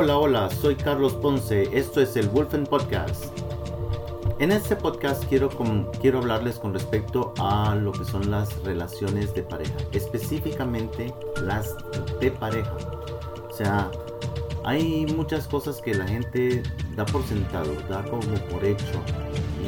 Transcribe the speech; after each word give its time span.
Hola, 0.00 0.16
hola, 0.16 0.48
soy 0.48 0.76
Carlos 0.76 1.14
Ponce, 1.14 1.76
esto 1.76 2.00
es 2.00 2.14
el 2.14 2.28
Wolfen 2.28 2.66
Podcast. 2.66 3.36
En 4.38 4.52
este 4.52 4.76
podcast 4.76 5.24
quiero, 5.24 5.50
quiero 6.00 6.18
hablarles 6.18 6.60
con 6.60 6.72
respecto 6.72 7.34
a 7.36 7.74
lo 7.74 7.90
que 7.90 8.04
son 8.04 8.30
las 8.30 8.62
relaciones 8.62 9.34
de 9.34 9.42
pareja, 9.42 9.74
específicamente 9.90 11.12
las 11.42 11.74
de 12.20 12.30
pareja. 12.30 12.76
O 13.50 13.52
sea, 13.52 13.90
hay 14.64 15.04
muchas 15.16 15.48
cosas 15.48 15.82
que 15.82 15.92
la 15.92 16.06
gente 16.06 16.62
da 16.94 17.04
por 17.04 17.24
sentado, 17.24 17.74
da 17.88 18.04
como 18.04 18.36
por 18.52 18.64
hecho. 18.64 19.02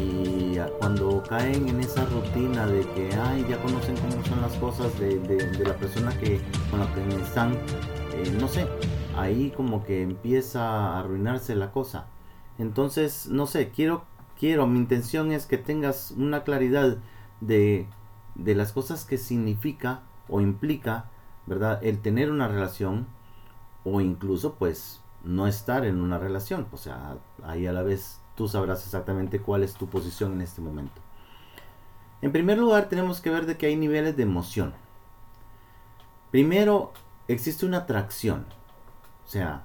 Y 0.00 0.58
cuando 0.78 1.24
caen 1.28 1.68
en 1.68 1.80
esa 1.80 2.04
rutina 2.04 2.68
de 2.68 2.82
que, 2.90 3.10
ay, 3.20 3.44
ya 3.50 3.60
conocen 3.60 3.96
cómo 3.96 4.24
son 4.26 4.42
las 4.42 4.52
cosas 4.58 4.96
de, 5.00 5.18
la 5.66 5.74
persona 5.74 6.16
que, 6.20 6.40
con 6.70 6.78
la 6.78 6.86
que 6.94 7.20
están, 7.20 7.54
eh, 8.14 8.32
no 8.38 8.46
sé, 8.46 8.68
ahí 9.20 9.52
como 9.56 9.84
que 9.84 10.02
empieza 10.02 10.62
a 10.62 11.00
arruinarse 11.00 11.54
la 11.54 11.72
cosa. 11.72 12.06
Entonces, 12.58 13.28
no 13.28 13.46
sé, 13.46 13.70
quiero 13.70 14.04
quiero, 14.40 14.66
mi 14.66 14.78
intención 14.78 15.32
es 15.32 15.44
que 15.44 15.58
tengas 15.58 16.12
una 16.12 16.44
claridad 16.44 16.96
de, 17.42 17.86
de 18.34 18.54
las 18.54 18.72
cosas 18.72 19.04
que 19.04 19.18
significa 19.18 20.00
o 20.28 20.40
implica, 20.40 21.10
¿verdad? 21.44 21.78
El 21.84 22.00
tener 22.00 22.30
una 22.30 22.48
relación 22.48 23.06
o 23.84 24.00
incluso 24.00 24.54
pues 24.54 25.02
no 25.22 25.46
estar 25.46 25.84
en 25.84 26.00
una 26.00 26.18
relación. 26.18 26.66
O 26.72 26.78
sea, 26.78 27.18
ahí 27.44 27.66
a 27.66 27.72
la 27.74 27.82
vez 27.82 28.18
tú 28.34 28.48
sabrás 28.48 28.82
exactamente 28.86 29.40
cuál 29.40 29.62
es 29.62 29.74
tu 29.74 29.88
posición 29.88 30.32
en 30.32 30.40
este 30.40 30.62
momento. 30.62 31.02
En 32.22 32.32
primer 32.32 32.56
lugar, 32.56 32.88
tenemos 32.88 33.20
que 33.20 33.30
ver 33.30 33.44
de 33.44 33.58
que 33.58 33.66
hay 33.66 33.76
niveles 33.76 34.16
de 34.16 34.22
emoción. 34.22 34.72
Primero, 36.30 36.92
existe 37.28 37.66
una 37.66 37.78
atracción. 37.78 38.46
O 39.30 39.32
sea, 39.32 39.62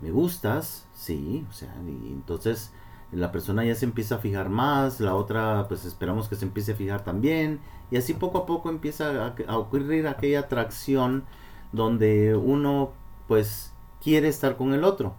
me 0.00 0.12
gustas, 0.12 0.86
sí, 0.94 1.44
o 1.50 1.52
sea, 1.52 1.74
y 1.84 2.12
entonces 2.12 2.72
la 3.10 3.32
persona 3.32 3.64
ya 3.64 3.74
se 3.74 3.86
empieza 3.86 4.14
a 4.14 4.18
fijar 4.18 4.50
más, 4.50 5.00
la 5.00 5.16
otra 5.16 5.66
pues 5.66 5.84
esperamos 5.84 6.28
que 6.28 6.36
se 6.36 6.44
empiece 6.44 6.70
a 6.70 6.76
fijar 6.76 7.02
también 7.02 7.58
y 7.90 7.96
así 7.96 8.14
poco 8.14 8.38
a 8.38 8.46
poco 8.46 8.70
empieza 8.70 9.34
a, 9.48 9.58
ocurrir 9.58 10.06
aquella 10.06 10.38
atracción 10.38 11.24
donde 11.72 12.36
uno 12.36 12.92
pues 13.26 13.72
quiere 14.00 14.28
estar 14.28 14.56
con 14.56 14.72
el 14.74 14.84
otro 14.84 15.16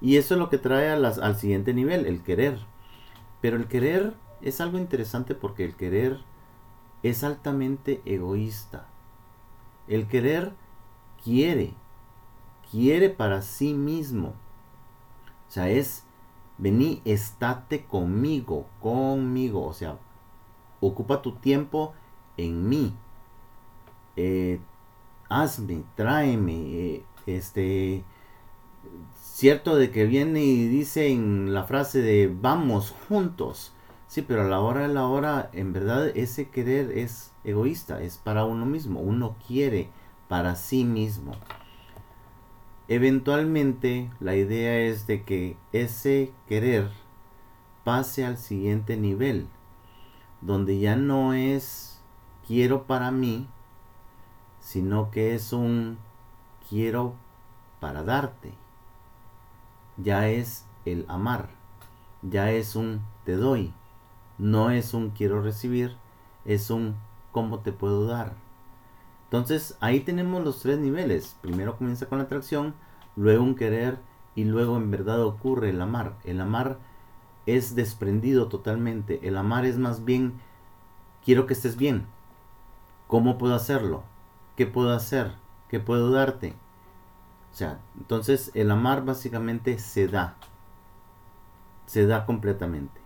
y 0.00 0.16
eso 0.16 0.34
es 0.34 0.40
lo 0.40 0.50
que 0.50 0.58
trae 0.58 0.90
al 0.90 1.36
siguiente 1.36 1.74
nivel, 1.74 2.06
el 2.06 2.24
querer. 2.24 2.58
Pero 3.40 3.56
el 3.56 3.68
querer 3.68 4.14
es 4.42 4.60
algo 4.60 4.78
interesante 4.78 5.36
porque 5.36 5.64
el 5.64 5.76
querer 5.76 6.18
es 7.04 7.22
altamente 7.22 8.02
egoísta. 8.04 8.88
El 9.86 10.08
querer 10.08 10.54
quiere, 11.22 11.74
quiere 12.70 13.10
para 13.10 13.42
sí 13.42 13.74
mismo. 13.74 14.34
O 15.48 15.50
sea, 15.50 15.68
es 15.68 16.06
Vení, 16.58 17.02
estate 17.04 17.84
conmigo, 17.84 18.66
conmigo. 18.80 19.64
O 19.64 19.72
sea, 19.74 19.98
ocupa 20.80 21.22
tu 21.22 21.32
tiempo 21.32 21.92
en 22.36 22.68
mí. 22.68 22.94
Eh, 24.16 24.58
hazme, 25.28 25.82
tráeme. 25.94 26.54
Eh, 26.54 27.04
este, 27.26 28.04
cierto 29.20 29.76
de 29.76 29.90
que 29.90 30.06
viene 30.06 30.42
y 30.44 30.68
dice 30.68 31.08
en 31.10 31.52
la 31.52 31.64
frase 31.64 32.00
de 32.00 32.32
vamos 32.32 32.94
juntos. 33.08 33.72
Sí, 34.08 34.22
pero 34.22 34.42
a 34.42 34.44
la 34.44 34.60
hora 34.60 34.82
de 34.82 34.94
la 34.94 35.06
hora, 35.06 35.50
en 35.52 35.72
verdad, 35.72 36.08
ese 36.16 36.48
querer 36.48 36.96
es 36.96 37.32
egoísta, 37.44 38.00
es 38.02 38.16
para 38.16 38.44
uno 38.44 38.64
mismo. 38.64 39.00
Uno 39.00 39.36
quiere 39.46 39.90
para 40.28 40.54
sí 40.54 40.84
mismo. 40.84 41.32
Eventualmente 42.88 44.10
la 44.20 44.36
idea 44.36 44.78
es 44.78 45.08
de 45.08 45.24
que 45.24 45.56
ese 45.72 46.32
querer 46.46 46.88
pase 47.82 48.24
al 48.24 48.36
siguiente 48.36 48.96
nivel, 48.96 49.48
donde 50.40 50.78
ya 50.78 50.94
no 50.94 51.34
es 51.34 52.00
quiero 52.46 52.84
para 52.84 53.10
mí, 53.10 53.48
sino 54.60 55.10
que 55.10 55.34
es 55.34 55.52
un 55.52 55.98
quiero 56.68 57.14
para 57.80 58.04
darte. 58.04 58.52
Ya 59.96 60.28
es 60.28 60.64
el 60.84 61.06
amar, 61.08 61.48
ya 62.22 62.52
es 62.52 62.76
un 62.76 63.00
te 63.24 63.32
doy, 63.32 63.72
no 64.38 64.70
es 64.70 64.94
un 64.94 65.10
quiero 65.10 65.42
recibir, 65.42 65.96
es 66.44 66.70
un 66.70 66.94
cómo 67.32 67.60
te 67.60 67.72
puedo 67.72 68.06
dar. 68.06 68.45
Entonces 69.26 69.76
ahí 69.80 70.00
tenemos 70.00 70.44
los 70.44 70.60
tres 70.60 70.78
niveles. 70.78 71.36
Primero 71.42 71.76
comienza 71.76 72.06
con 72.06 72.18
la 72.18 72.24
atracción, 72.24 72.74
luego 73.16 73.42
un 73.42 73.56
querer 73.56 73.98
y 74.34 74.44
luego 74.44 74.76
en 74.76 74.90
verdad 74.90 75.22
ocurre 75.22 75.70
el 75.70 75.80
amar. 75.80 76.14
El 76.24 76.40
amar 76.40 76.78
es 77.46 77.74
desprendido 77.74 78.48
totalmente. 78.48 79.20
El 79.26 79.36
amar 79.36 79.64
es 79.64 79.78
más 79.78 80.04
bien 80.04 80.34
quiero 81.24 81.46
que 81.46 81.54
estés 81.54 81.76
bien. 81.76 82.06
¿Cómo 83.08 83.36
puedo 83.38 83.54
hacerlo? 83.54 84.04
¿Qué 84.56 84.66
puedo 84.66 84.92
hacer? 84.92 85.32
¿Qué 85.68 85.80
puedo 85.80 86.10
darte? 86.10 86.54
O 87.52 87.56
sea, 87.56 87.80
entonces 87.98 88.52
el 88.54 88.70
amar 88.70 89.04
básicamente 89.04 89.78
se 89.78 90.06
da. 90.06 90.36
Se 91.86 92.06
da 92.06 92.26
completamente. 92.26 93.00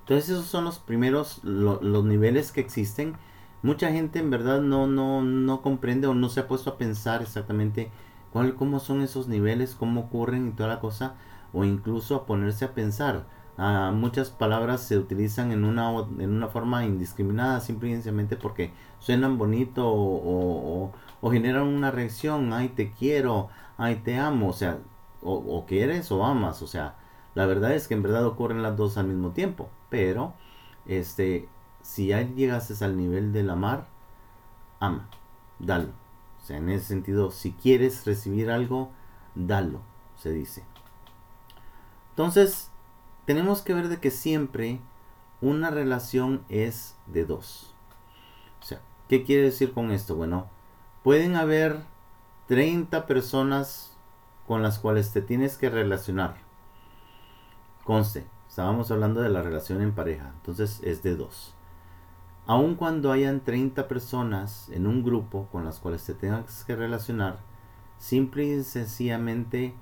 Entonces 0.00 0.30
esos 0.30 0.46
son 0.46 0.64
los 0.64 0.78
primeros, 0.78 1.44
los 1.44 2.04
niveles 2.04 2.52
que 2.52 2.60
existen 2.60 3.16
mucha 3.62 3.90
gente 3.90 4.18
en 4.18 4.30
verdad 4.30 4.60
no, 4.60 4.86
no, 4.86 5.22
no 5.22 5.62
comprende 5.62 6.06
o 6.06 6.14
no 6.14 6.28
se 6.28 6.40
ha 6.40 6.48
puesto 6.48 6.70
a 6.70 6.78
pensar 6.78 7.22
exactamente 7.22 7.90
cuál, 8.32 8.54
cómo 8.54 8.80
son 8.80 9.02
esos 9.02 9.28
niveles, 9.28 9.74
cómo 9.74 10.02
ocurren 10.02 10.48
y 10.48 10.52
toda 10.52 10.68
la 10.68 10.80
cosa, 10.80 11.14
o 11.52 11.64
incluso 11.64 12.14
a 12.16 12.26
ponerse 12.26 12.64
a 12.64 12.74
pensar. 12.74 13.26
Ah, 13.56 13.90
muchas 13.92 14.30
palabras 14.30 14.82
se 14.82 14.96
utilizan 14.98 15.50
en 15.50 15.64
una, 15.64 15.90
en 16.18 16.30
una 16.30 16.46
forma 16.48 16.84
indiscriminada 16.84 17.60
simplemente 17.60 18.36
porque 18.36 18.72
suenan 19.00 19.36
bonito 19.36 19.88
o, 19.88 20.92
o, 21.20 21.30
generan 21.30 21.66
una 21.66 21.90
reacción, 21.90 22.52
ay 22.52 22.68
te 22.68 22.92
quiero, 22.92 23.48
ay 23.76 23.96
te 23.96 24.16
amo, 24.16 24.50
o 24.50 24.52
sea, 24.52 24.78
o, 25.22 25.34
o 25.34 25.66
quieres 25.66 26.12
o 26.12 26.24
amas, 26.24 26.62
o 26.62 26.68
sea, 26.68 26.96
la 27.34 27.46
verdad 27.46 27.74
es 27.74 27.88
que 27.88 27.94
en 27.94 28.02
verdad 28.02 28.26
ocurren 28.26 28.62
las 28.62 28.76
dos 28.76 28.96
al 28.96 29.08
mismo 29.08 29.32
tiempo, 29.32 29.70
pero 29.90 30.34
este 30.86 31.48
si 31.88 32.08
ya 32.08 32.20
llegases 32.20 32.82
al 32.82 32.98
nivel 32.98 33.32
del 33.32 33.48
amar, 33.48 33.86
ama, 34.78 35.08
dalo. 35.58 35.88
O 36.36 36.46
sea, 36.46 36.58
en 36.58 36.68
ese 36.68 36.84
sentido, 36.84 37.30
si 37.30 37.52
quieres 37.52 38.04
recibir 38.04 38.50
algo, 38.50 38.90
dalo, 39.34 39.80
se 40.18 40.30
dice. 40.30 40.64
Entonces, 42.10 42.70
tenemos 43.24 43.62
que 43.62 43.72
ver 43.72 43.88
de 43.88 43.96
que 43.96 44.10
siempre 44.10 44.80
una 45.40 45.70
relación 45.70 46.44
es 46.50 46.94
de 47.06 47.24
dos. 47.24 47.74
O 48.60 48.66
sea, 48.66 48.82
¿qué 49.08 49.24
quiere 49.24 49.44
decir 49.44 49.72
con 49.72 49.90
esto? 49.90 50.14
Bueno, 50.14 50.46
pueden 51.02 51.36
haber 51.36 51.80
30 52.48 53.06
personas 53.06 53.96
con 54.46 54.62
las 54.62 54.78
cuales 54.78 55.10
te 55.12 55.22
tienes 55.22 55.56
que 55.56 55.70
relacionar. 55.70 56.36
Conste, 57.84 58.26
estábamos 58.46 58.90
hablando 58.90 59.22
de 59.22 59.30
la 59.30 59.40
relación 59.40 59.80
en 59.80 59.94
pareja, 59.94 60.32
entonces 60.36 60.82
es 60.82 61.02
de 61.02 61.16
dos 61.16 61.54
aun 62.48 62.76
cuando 62.76 63.12
hayan 63.12 63.40
30 63.44 63.88
personas 63.88 64.70
en 64.70 64.86
un 64.86 65.04
grupo 65.04 65.48
con 65.52 65.66
las 65.66 65.78
cuales 65.80 66.02
te 66.04 66.14
tengas 66.14 66.64
que 66.64 66.74
relacionar, 66.74 67.40
simple 67.98 68.46
y 68.46 68.64
sencillamente 68.64 69.74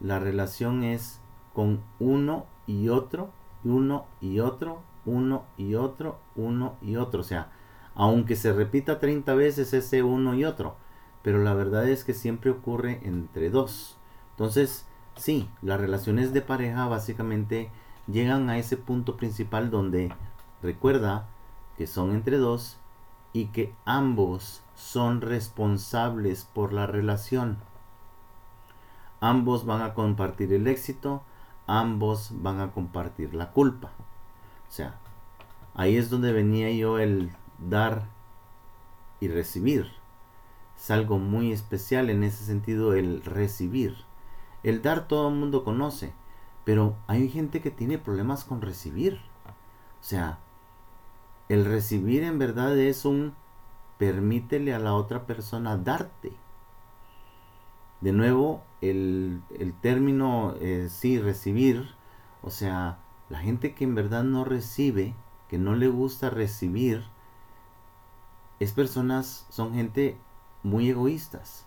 la 0.00 0.18
relación 0.18 0.84
es 0.84 1.20
con 1.52 1.82
uno 2.00 2.46
y 2.66 2.88
otro, 2.88 3.30
uno 3.62 4.06
y 4.22 4.40
otro, 4.40 4.80
uno 5.04 5.44
y 5.58 5.74
otro, 5.74 6.18
uno 6.34 6.76
y 6.80 6.96
otro. 6.96 7.20
O 7.20 7.24
sea, 7.24 7.52
aunque 7.94 8.36
se 8.36 8.54
repita 8.54 8.98
30 8.98 9.34
veces 9.34 9.74
ese 9.74 10.02
uno 10.02 10.34
y 10.34 10.46
otro, 10.46 10.76
pero 11.22 11.44
la 11.44 11.52
verdad 11.52 11.86
es 11.86 12.04
que 12.04 12.14
siempre 12.14 12.50
ocurre 12.50 13.00
entre 13.04 13.50
dos. 13.50 13.98
Entonces, 14.30 14.86
sí, 15.14 15.50
las 15.60 15.78
relaciones 15.78 16.32
de 16.32 16.40
pareja 16.40 16.88
básicamente 16.88 17.70
llegan 18.06 18.48
a 18.48 18.56
ese 18.56 18.78
punto 18.78 19.18
principal 19.18 19.70
donde, 19.70 20.10
recuerda, 20.62 21.28
que 21.76 21.86
son 21.86 22.12
entre 22.12 22.38
dos 22.38 22.78
y 23.32 23.46
que 23.46 23.74
ambos 23.84 24.62
son 24.74 25.20
responsables 25.20 26.44
por 26.44 26.72
la 26.72 26.86
relación. 26.86 27.58
Ambos 29.20 29.66
van 29.66 29.82
a 29.82 29.94
compartir 29.94 30.52
el 30.52 30.66
éxito, 30.66 31.22
ambos 31.66 32.30
van 32.30 32.60
a 32.60 32.72
compartir 32.72 33.34
la 33.34 33.52
culpa. 33.52 33.90
O 34.68 34.72
sea, 34.72 34.98
ahí 35.74 35.96
es 35.96 36.10
donde 36.10 36.32
venía 36.32 36.70
yo 36.70 36.98
el 36.98 37.32
dar 37.58 38.06
y 39.20 39.28
recibir. 39.28 39.90
Es 40.76 40.90
algo 40.90 41.18
muy 41.18 41.52
especial 41.52 42.10
en 42.10 42.24
ese 42.24 42.44
sentido 42.44 42.94
el 42.94 43.22
recibir. 43.24 43.96
El 44.62 44.82
dar 44.82 45.08
todo 45.08 45.28
el 45.28 45.34
mundo 45.34 45.64
conoce, 45.64 46.12
pero 46.64 46.96
hay 47.06 47.28
gente 47.28 47.60
que 47.60 47.70
tiene 47.70 47.98
problemas 47.98 48.44
con 48.44 48.60
recibir. 48.60 49.20
O 50.00 50.04
sea, 50.04 50.38
el 51.48 51.64
recibir 51.64 52.22
en 52.22 52.38
verdad 52.38 52.76
es 52.78 53.04
un 53.04 53.34
permítele 53.98 54.74
a 54.74 54.78
la 54.78 54.94
otra 54.94 55.26
persona 55.26 55.76
darte. 55.76 56.32
de 58.00 58.12
nuevo, 58.12 58.62
el, 58.82 59.42
término 59.80 60.54
eh, 60.60 60.88
sí, 60.90 61.18
recibir, 61.18 61.94
o 62.42 62.50
sea, 62.50 62.98
la 63.30 63.38
gente 63.38 63.74
que 63.74 63.84
en 63.84 63.94
verdad 63.94 64.24
no 64.24 64.44
recibe, 64.44 65.14
que 65.48 65.58
no 65.58 65.74
le 65.74 65.88
gusta 65.88 66.28
recibir, 66.28 67.04
es 68.60 68.72
personas, 68.72 69.46
son 69.48 69.74
gente 69.74 70.18
muy 70.62 70.90
egoístas, 70.90 71.66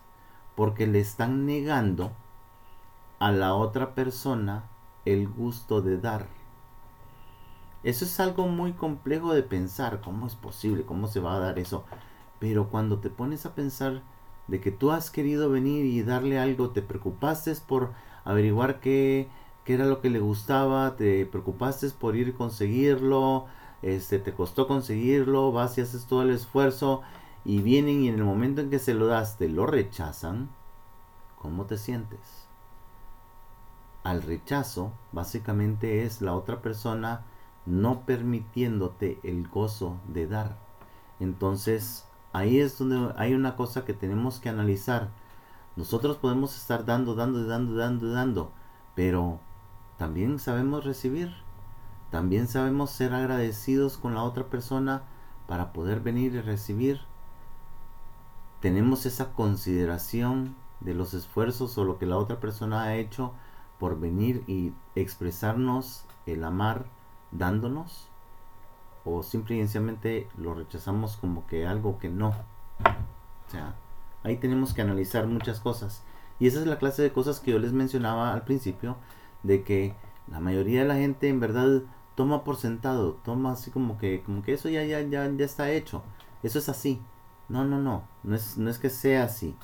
porque 0.54 0.86
le 0.86 1.00
están 1.00 1.44
negando 1.44 2.12
a 3.18 3.32
la 3.32 3.54
otra 3.54 3.94
persona 3.94 4.64
el 5.04 5.28
gusto 5.28 5.82
de 5.82 5.98
dar. 5.98 6.37
Eso 7.82 8.04
es 8.04 8.18
algo 8.20 8.48
muy 8.48 8.72
complejo 8.72 9.32
de 9.34 9.42
pensar, 9.42 10.00
¿cómo 10.00 10.26
es 10.26 10.34
posible? 10.34 10.84
¿Cómo 10.84 11.06
se 11.06 11.20
va 11.20 11.36
a 11.36 11.40
dar 11.40 11.58
eso? 11.58 11.84
Pero 12.40 12.68
cuando 12.68 12.98
te 12.98 13.10
pones 13.10 13.46
a 13.46 13.54
pensar 13.54 14.02
de 14.48 14.60
que 14.60 14.70
tú 14.72 14.90
has 14.90 15.10
querido 15.10 15.50
venir 15.50 15.84
y 15.86 16.02
darle 16.02 16.38
algo, 16.38 16.70
te 16.70 16.82
preocupaste 16.82 17.54
por 17.66 17.92
averiguar 18.24 18.80
qué, 18.80 19.28
qué 19.64 19.74
era 19.74 19.86
lo 19.86 20.00
que 20.00 20.10
le 20.10 20.18
gustaba, 20.18 20.96
te 20.96 21.24
preocupaste 21.26 21.88
por 21.90 22.16
ir 22.16 22.30
a 22.30 22.36
conseguirlo, 22.36 23.46
este, 23.82 24.18
te 24.18 24.32
costó 24.34 24.66
conseguirlo, 24.66 25.52
vas 25.52 25.78
y 25.78 25.82
haces 25.82 26.06
todo 26.06 26.22
el 26.22 26.30
esfuerzo 26.30 27.02
y 27.44 27.62
vienen 27.62 28.02
y 28.02 28.08
en 28.08 28.16
el 28.16 28.24
momento 28.24 28.60
en 28.60 28.70
que 28.70 28.78
se 28.78 28.94
lo 28.94 29.06
das 29.06 29.38
te 29.38 29.48
lo 29.48 29.66
rechazan, 29.66 30.48
¿cómo 31.36 31.66
te 31.66 31.78
sientes? 31.78 32.18
Al 34.02 34.22
rechazo 34.22 34.92
básicamente 35.12 36.04
es 36.04 36.22
la 36.22 36.34
otra 36.34 36.60
persona 36.60 37.22
no 37.68 38.00
permitiéndote 38.00 39.20
el 39.22 39.46
gozo 39.46 39.98
de 40.08 40.26
dar. 40.26 40.56
Entonces 41.20 42.06
ahí 42.32 42.58
es 42.60 42.78
donde 42.78 43.12
hay 43.16 43.34
una 43.34 43.56
cosa 43.56 43.84
que 43.84 43.94
tenemos 43.94 44.40
que 44.40 44.48
analizar. 44.48 45.10
Nosotros 45.76 46.16
podemos 46.16 46.56
estar 46.56 46.84
dando, 46.84 47.14
dando, 47.14 47.44
dando, 47.44 47.74
dando, 47.74 48.10
dando, 48.10 48.52
pero 48.94 49.38
también 49.98 50.38
sabemos 50.38 50.84
recibir. 50.84 51.34
También 52.10 52.48
sabemos 52.48 52.90
ser 52.90 53.12
agradecidos 53.12 53.98
con 53.98 54.14
la 54.14 54.22
otra 54.22 54.44
persona 54.44 55.02
para 55.46 55.72
poder 55.72 56.00
venir 56.00 56.34
y 56.34 56.40
recibir. 56.40 57.00
Tenemos 58.60 59.04
esa 59.06 59.32
consideración 59.34 60.56
de 60.80 60.94
los 60.94 61.12
esfuerzos 61.12 61.76
o 61.76 61.84
lo 61.84 61.98
que 61.98 62.06
la 62.06 62.16
otra 62.16 62.40
persona 62.40 62.84
ha 62.84 62.96
hecho 62.96 63.32
por 63.78 64.00
venir 64.00 64.42
y 64.46 64.72
expresarnos 64.94 66.04
el 66.26 66.44
amar 66.44 66.86
dándonos 67.30 68.08
o 69.04 69.22
simplemente 69.22 70.28
lo 70.36 70.54
rechazamos 70.54 71.16
como 71.16 71.46
que 71.46 71.66
algo 71.66 71.98
que 71.98 72.08
no. 72.08 72.28
O 72.28 73.50
sea, 73.50 73.74
ahí 74.22 74.36
tenemos 74.36 74.74
que 74.74 74.82
analizar 74.82 75.26
muchas 75.26 75.60
cosas. 75.60 76.02
Y 76.38 76.46
esa 76.46 76.60
es 76.60 76.66
la 76.66 76.78
clase 76.78 77.02
de 77.02 77.12
cosas 77.12 77.40
que 77.40 77.50
yo 77.50 77.58
les 77.58 77.72
mencionaba 77.72 78.32
al 78.32 78.44
principio, 78.44 78.96
de 79.42 79.62
que 79.62 79.94
la 80.30 80.40
mayoría 80.40 80.82
de 80.82 80.88
la 80.88 80.96
gente 80.96 81.28
en 81.28 81.40
verdad 81.40 81.82
toma 82.14 82.44
por 82.44 82.56
sentado, 82.56 83.14
toma 83.24 83.52
así 83.52 83.70
como 83.70 83.98
que, 83.98 84.22
como 84.22 84.42
que 84.42 84.52
eso 84.52 84.68
ya, 84.68 84.84
ya, 84.84 85.00
ya, 85.00 85.30
ya 85.30 85.44
está 85.44 85.70
hecho. 85.70 86.02
Eso 86.42 86.58
es 86.58 86.68
así. 86.68 87.00
No, 87.48 87.64
no, 87.64 87.78
no, 87.80 88.04
no 88.24 88.36
es, 88.36 88.58
no 88.58 88.68
es 88.68 88.78
que 88.78 88.90
sea 88.90 89.24
así. 89.24 89.56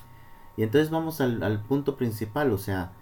Y 0.57 0.63
entonces 0.63 0.89
vamos 0.89 1.21
al, 1.21 1.43
al 1.43 1.61
punto 1.61 1.97
principal, 1.97 2.51
o 2.51 2.57
sea, 2.57 2.93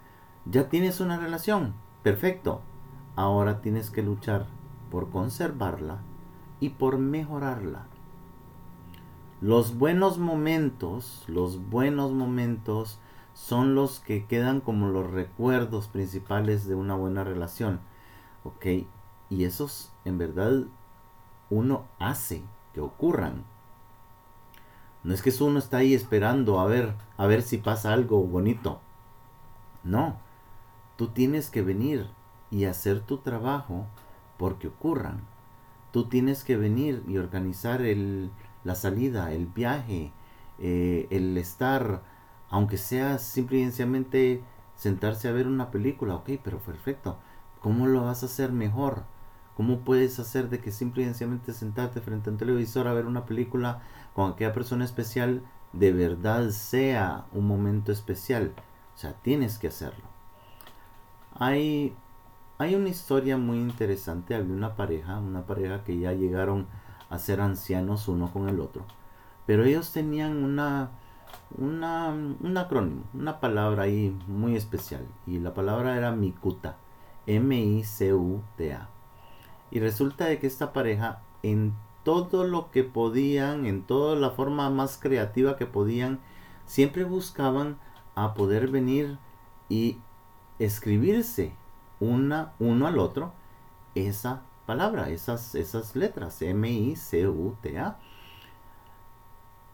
ya 0.44 0.68
tienes 0.68 1.00
una 1.00 1.18
relación, 1.18 1.74
perfecto. 2.02 2.62
Ahora 3.16 3.60
tienes 3.60 3.90
que 3.90 4.02
luchar 4.02 4.46
por 4.90 5.10
conservarla 5.10 5.98
y 6.60 6.70
por 6.70 6.98
mejorarla. 6.98 7.86
Los 9.40 9.78
buenos 9.78 10.18
momentos, 10.18 11.24
los 11.28 11.68
buenos 11.68 12.12
momentos 12.12 12.98
son 13.34 13.74
los 13.74 14.00
que 14.00 14.24
quedan 14.24 14.60
como 14.60 14.88
los 14.88 15.10
recuerdos 15.10 15.88
principales 15.88 16.66
de 16.66 16.74
una 16.74 16.94
buena 16.94 17.24
relación. 17.24 17.80
¿Ok? 18.42 18.66
Y 19.30 19.44
esos 19.44 19.92
en 20.04 20.18
verdad 20.18 20.64
uno 21.50 21.84
hace 21.98 22.42
que 22.72 22.80
ocurran. 22.80 23.44
No 25.04 25.12
es 25.12 25.22
que 25.22 25.32
uno 25.42 25.58
está 25.58 25.78
ahí 25.78 25.94
esperando 25.94 26.58
a 26.58 26.66
ver, 26.66 26.94
a 27.16 27.26
ver 27.26 27.42
si 27.42 27.58
pasa 27.58 27.92
algo 27.92 28.22
bonito. 28.22 28.80
No, 29.82 30.16
tú 30.96 31.08
tienes 31.08 31.50
que 31.50 31.62
venir 31.62 32.08
y 32.54 32.66
hacer 32.66 33.00
tu 33.00 33.18
trabajo 33.18 33.86
porque 34.38 34.68
ocurran. 34.68 35.22
Tú 35.90 36.08
tienes 36.08 36.44
que 36.44 36.56
venir 36.56 37.02
y 37.08 37.18
organizar 37.18 37.82
el, 37.82 38.30
la 38.62 38.76
salida, 38.76 39.32
el 39.32 39.46
viaje, 39.46 40.12
eh, 40.60 41.08
el 41.10 41.36
estar, 41.36 42.02
aunque 42.50 42.78
sea 42.78 43.18
simplemente 43.18 44.40
sentarse 44.76 45.26
a 45.26 45.32
ver 45.32 45.48
una 45.48 45.72
película, 45.72 46.14
ok, 46.14 46.30
pero 46.44 46.60
perfecto. 46.60 47.18
¿Cómo 47.60 47.88
lo 47.88 48.04
vas 48.04 48.22
a 48.22 48.26
hacer 48.26 48.52
mejor? 48.52 49.02
¿Cómo 49.56 49.80
puedes 49.80 50.20
hacer 50.20 50.48
de 50.48 50.60
que 50.60 50.70
simplemente 50.70 51.52
sentarte 51.52 52.00
frente 52.00 52.30
a 52.30 52.32
un 52.34 52.38
televisor 52.38 52.86
a 52.86 52.92
ver 52.92 53.06
una 53.06 53.26
película 53.26 53.82
con 54.14 54.30
aquella 54.30 54.52
persona 54.52 54.84
especial 54.84 55.42
de 55.72 55.92
verdad 55.92 56.50
sea 56.50 57.26
un 57.32 57.48
momento 57.48 57.90
especial? 57.90 58.52
O 58.94 58.98
sea, 58.98 59.12
tienes 59.22 59.58
que 59.58 59.68
hacerlo. 59.68 60.04
Hay 61.36 61.96
hay 62.58 62.74
una 62.74 62.88
historia 62.88 63.36
muy 63.36 63.58
interesante. 63.58 64.34
Había 64.34 64.54
una 64.54 64.76
pareja, 64.76 65.18
una 65.18 65.46
pareja 65.46 65.84
que 65.84 65.98
ya 65.98 66.12
llegaron 66.12 66.66
a 67.10 67.18
ser 67.18 67.40
ancianos 67.40 68.08
uno 68.08 68.32
con 68.32 68.48
el 68.48 68.60
otro. 68.60 68.84
Pero 69.46 69.64
ellos 69.64 69.92
tenían 69.92 70.42
una, 70.42 70.90
una, 71.58 72.08
un 72.08 72.56
acrónimo, 72.56 73.04
una 73.12 73.40
palabra 73.40 73.84
ahí 73.84 74.16
muy 74.26 74.56
especial. 74.56 75.06
Y 75.26 75.38
la 75.38 75.54
palabra 75.54 75.96
era 75.96 76.12
Mikuta. 76.12 76.76
M-I-C-U-T-A. 77.26 78.88
Y 79.70 79.80
resulta 79.80 80.26
de 80.26 80.38
que 80.38 80.46
esta 80.46 80.72
pareja, 80.72 81.22
en 81.42 81.74
todo 82.04 82.44
lo 82.44 82.70
que 82.70 82.84
podían, 82.84 83.66
en 83.66 83.82
toda 83.82 84.14
la 84.14 84.30
forma 84.30 84.70
más 84.70 84.98
creativa 84.98 85.56
que 85.56 85.66
podían, 85.66 86.20
siempre 86.66 87.04
buscaban 87.04 87.78
a 88.14 88.34
poder 88.34 88.68
venir 88.68 89.18
y 89.68 89.98
escribirse 90.58 91.54
una, 92.00 92.52
uno 92.58 92.86
al 92.86 92.98
otro 92.98 93.32
esa 93.94 94.42
palabra, 94.66 95.10
esas, 95.10 95.54
esas 95.54 95.96
letras, 95.96 96.40
M-I-C-U-T-A. 96.42 97.98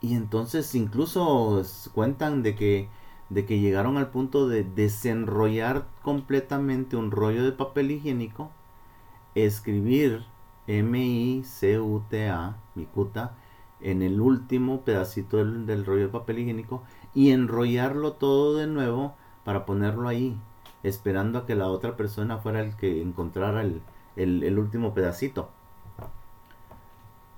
Y 0.02 0.14
entonces 0.14 0.74
incluso 0.74 1.62
cuentan 1.92 2.42
de 2.42 2.54
que, 2.54 2.88
de 3.28 3.44
que 3.44 3.60
llegaron 3.60 3.98
al 3.98 4.10
punto 4.10 4.48
de 4.48 4.64
desenrollar 4.64 5.86
completamente 6.02 6.96
un 6.96 7.10
rollo 7.10 7.44
de 7.44 7.52
papel 7.52 7.90
higiénico, 7.90 8.50
escribir 9.34 10.24
M-I-C-U-T-A, 10.66 12.56
Mikuta, 12.74 13.36
en 13.80 14.02
el 14.02 14.20
último 14.20 14.82
pedacito 14.82 15.38
del, 15.38 15.66
del 15.66 15.86
rollo 15.86 16.02
de 16.02 16.12
papel 16.12 16.40
higiénico 16.40 16.82
y 17.14 17.30
enrollarlo 17.30 18.12
todo 18.12 18.56
de 18.56 18.66
nuevo 18.66 19.14
para 19.44 19.64
ponerlo 19.64 20.08
ahí 20.08 20.38
esperando 20.82 21.38
a 21.38 21.46
que 21.46 21.54
la 21.54 21.68
otra 21.68 21.96
persona 21.96 22.38
fuera 22.38 22.60
el 22.60 22.76
que 22.76 23.02
encontrara 23.02 23.62
el, 23.62 24.58
último 24.58 24.94
pedacito. 24.94 25.50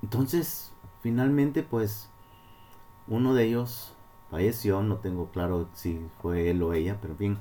Entonces, 0.01 0.73
finalmente, 1.01 1.63
pues, 1.63 2.09
uno 3.07 3.33
de 3.33 3.45
ellos 3.45 3.93
falleció, 4.29 4.81
no 4.81 4.97
tengo 4.97 5.27
claro 5.27 5.67
si 5.73 6.05
fue 6.21 6.49
él 6.49 6.63
o 6.63 6.73
ella, 6.73 6.97
pero 7.01 7.15
bien, 7.15 7.37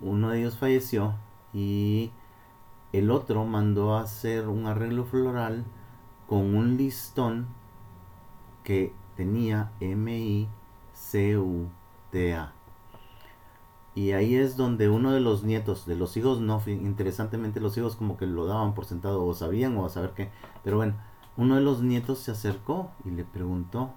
uno 0.00 0.30
de 0.30 0.40
ellos 0.40 0.56
falleció 0.58 1.14
y 1.52 2.10
el 2.92 3.10
otro 3.10 3.44
mandó 3.44 3.96
a 3.96 4.02
hacer 4.02 4.48
un 4.48 4.66
arreglo 4.66 5.04
floral 5.04 5.64
con 6.26 6.54
un 6.54 6.76
listón 6.76 7.46
que 8.62 8.92
tenía 9.16 9.72
M-I-C-U-T-A. 9.80 10.48
Y 13.98 14.12
ahí 14.12 14.36
es 14.36 14.56
donde 14.56 14.88
uno 14.88 15.10
de 15.10 15.18
los 15.18 15.42
nietos, 15.42 15.84
de 15.84 15.96
los 15.96 16.16
hijos, 16.16 16.40
no, 16.40 16.62
interesantemente 16.66 17.58
los 17.58 17.76
hijos 17.76 17.96
como 17.96 18.16
que 18.16 18.26
lo 18.26 18.46
daban 18.46 18.72
por 18.72 18.84
sentado 18.84 19.26
o 19.26 19.34
sabían 19.34 19.76
o 19.76 19.84
a 19.84 19.88
saber 19.88 20.12
qué. 20.12 20.30
Pero 20.62 20.76
bueno, 20.76 20.94
uno 21.36 21.56
de 21.56 21.62
los 21.62 21.82
nietos 21.82 22.20
se 22.20 22.30
acercó 22.30 22.92
y 23.04 23.10
le 23.10 23.24
preguntó, 23.24 23.90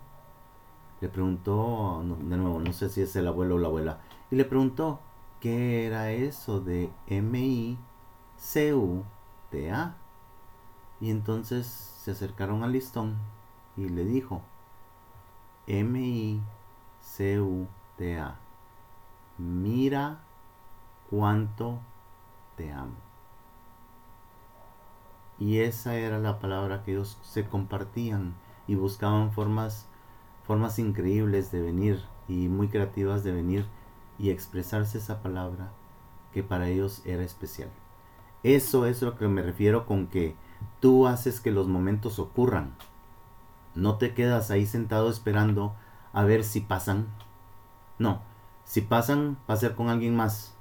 le 1.01 1.08
preguntó, 1.08 2.03
de 2.03 2.36
nuevo, 2.36 2.60
no 2.60 2.74
sé 2.74 2.89
si 2.89 3.01
es 3.01 3.15
el 3.15 3.27
abuelo 3.27 3.58
o 3.58 3.60
la 3.60 3.67
abuela, 3.67 4.00
y 4.31 4.38
le 4.38 4.46
preguntó, 4.46 5.00
¿qué 5.39 5.86
era 5.86 6.10
eso 6.10 6.60
de 6.62 6.89
M-I-C-U-T-A? 7.05 7.77
Y 11.00 11.12
entonces 11.12 11.67
se 11.67 12.10
acercaron 12.10 12.63
al 12.63 12.72
listón 12.72 13.17
y 13.77 13.88
le 13.88 14.03
dijo, 14.03 14.41
M-I-C-U-T-A 15.67 16.41
mira 19.38 20.20
cuánto 21.10 21.80
te 22.56 22.72
amo. 22.72 22.96
Y 25.40 25.60
esa 25.60 25.96
era 25.96 26.20
la 26.20 26.40
palabra 26.40 26.84
que 26.84 26.92
ellos 26.92 27.18
se 27.24 27.48
compartían 27.48 28.36
y 28.68 28.76
buscaban 28.76 29.32
formas, 29.32 29.88
formas 30.46 30.78
increíbles 30.78 31.52
de 31.52 31.62
venir 31.62 32.04
y 32.28 32.48
muy 32.48 32.68
creativas 32.68 33.24
de 33.24 33.32
venir 33.32 33.66
y 34.20 34.30
expresarse 34.30 35.00
esa 35.00 35.22
palabra 35.24 35.72
que 36.32 36.44
para 36.44 36.70
ellos 36.70 37.02
era 37.06 37.24
especial. 37.24 37.70
Eso 38.44 38.86
es 38.86 39.02
lo 39.02 39.18
que 39.18 39.28
me 39.28 39.42
refiero 39.42 39.86
con 39.86 40.08
que 40.08 40.36
tú 40.80 41.08
haces 41.08 41.40
que 41.40 41.52
los 41.52 41.68
momentos 41.68 42.20
ocurran. 42.20 42.76
No 43.76 43.98
te 43.98 44.14
quedas 44.14 44.52
ahí 44.52 44.66
sentado 44.66 45.10
esperando 45.10 45.76
a 46.14 46.24
ver 46.24 46.44
si 46.44 46.62
pasan. 46.62 47.08
No, 48.00 48.22
si 48.72 48.80
pasan 48.80 49.36
va 49.50 49.56
a 49.56 49.58
ser 49.58 49.75
con 49.75 49.90
alguien 49.90 50.16
más. 50.16 50.54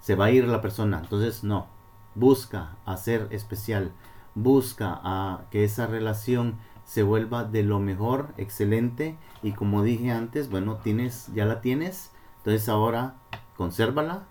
Se 0.00 0.14
va 0.14 0.26
a 0.26 0.30
ir 0.30 0.46
la 0.46 0.60
persona. 0.60 0.98
Entonces 0.98 1.44
no, 1.44 1.66
busca 2.14 2.76
hacer 2.84 3.28
especial. 3.30 3.92
Busca 4.34 5.00
a 5.02 5.46
que 5.50 5.64
esa 5.64 5.86
relación 5.86 6.58
se 6.84 7.02
vuelva 7.02 7.44
de 7.44 7.62
lo 7.62 7.80
mejor, 7.80 8.34
excelente. 8.36 9.16
Y 9.42 9.52
como 9.52 9.82
dije 9.82 10.10
antes, 10.10 10.50
bueno, 10.50 10.76
tienes, 10.76 11.30
ya 11.32 11.46
la 11.46 11.62
tienes. 11.62 12.10
Entonces 12.36 12.68
ahora 12.68 13.14
consérvala 13.56 14.24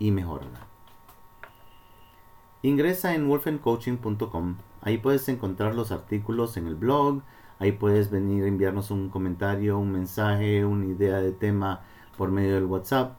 y 0.00 0.10
mejórala. 0.10 0.66
Ingresa 2.62 3.14
en 3.14 3.28
wolfencoaching.com. 3.28 4.56
Ahí 4.80 4.98
puedes 4.98 5.28
encontrar 5.28 5.76
los 5.76 5.92
artículos 5.92 6.56
en 6.56 6.66
el 6.66 6.74
blog. 6.74 7.22
Ahí 7.60 7.70
puedes 7.70 8.10
venir 8.10 8.42
a 8.42 8.48
enviarnos 8.48 8.90
un 8.90 9.10
comentario, 9.10 9.78
un 9.78 9.92
mensaje, 9.92 10.64
una 10.64 10.86
idea 10.86 11.20
de 11.20 11.30
tema 11.30 11.82
por 12.22 12.30
medio 12.30 12.54
del 12.54 12.66
WhatsApp. 12.66 13.16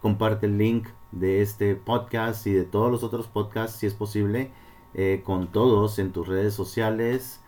Comparte 0.00 0.46
el 0.46 0.56
link 0.56 0.86
de 1.10 1.42
este 1.42 1.74
podcast 1.74 2.46
y 2.46 2.52
de 2.52 2.62
todos 2.62 2.88
los 2.88 3.02
otros 3.02 3.26
podcasts 3.26 3.80
si 3.80 3.88
es 3.88 3.94
posible 3.94 4.52
eh, 4.94 5.22
con 5.26 5.48
todos 5.48 5.98
en 5.98 6.12
tus 6.12 6.28
redes 6.28 6.54
sociales. 6.54 7.40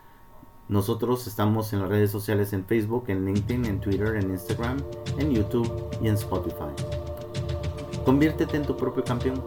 Nosotros 0.69 1.29
estamos 1.29 1.73
en 1.73 1.83
las 1.83 1.89
redes 1.89 2.11
sociales 2.11 2.53
en 2.53 2.65
Facebook, 2.65 3.05
en 3.07 3.25
LinkedIn, 3.25 3.65
en 3.65 3.79
Twitter, 3.79 4.17
en 4.17 4.31
Instagram, 4.31 4.79
en 5.19 5.31
YouTube 5.31 5.71
y 6.03 6.09
en 6.09 6.15
Spotify. 6.15 6.75
Conviértete 8.05 8.57
en 8.57 8.67
tu 8.67 8.77
propio 8.77 9.05
campeón. 9.05 9.41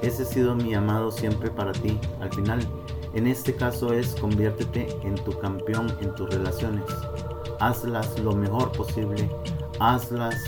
Ese 0.00 0.22
ha 0.22 0.24
sido 0.24 0.54
mi 0.54 0.70
llamado 0.70 1.10
siempre 1.10 1.50
para 1.50 1.72
ti. 1.72 2.00
Al 2.22 2.32
final, 2.32 2.66
en 3.12 3.26
este 3.26 3.54
caso 3.54 3.92
es 3.92 4.14
conviértete 4.14 4.88
en 5.02 5.16
tu 5.16 5.38
campeón 5.38 5.94
en 6.00 6.14
tus 6.14 6.30
relaciones. 6.30 6.86
Hazlas 7.60 8.18
lo 8.20 8.34
mejor 8.34 8.72
posible. 8.72 9.28
Hazlas 9.80 10.42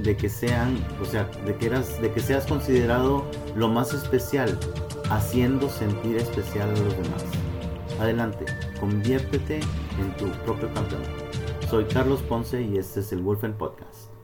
de 0.00 0.16
que 0.16 0.28
sean, 0.28 0.76
o 1.00 1.04
sea, 1.04 1.24
de 1.44 1.54
que, 1.56 1.66
eras, 1.66 2.00
de 2.00 2.12
que 2.12 2.20
seas 2.20 2.46
considerado 2.46 3.24
lo 3.54 3.68
más 3.68 3.94
especial, 3.94 4.58
haciendo 5.10 5.68
sentir 5.68 6.16
especial 6.16 6.68
a 6.70 6.80
los 6.80 6.96
demás. 6.96 7.24
Adelante, 8.00 8.44
conviértete 8.78 9.60
en 9.98 10.16
tu 10.16 10.30
propio 10.44 10.72
campeón. 10.74 11.02
Soy 11.70 11.84
Carlos 11.86 12.22
Ponce 12.22 12.62
y 12.62 12.76
este 12.76 13.00
es 13.00 13.12
el 13.12 13.22
Wolfen 13.22 13.54
Podcast. 13.54 14.15